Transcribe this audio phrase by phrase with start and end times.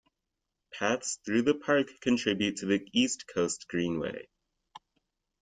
[0.73, 4.27] Paths through the park contribute to the East Coast Greenway.